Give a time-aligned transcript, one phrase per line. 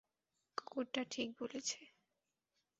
[0.57, 1.79] কুকুরটা ঠিক বলেছে।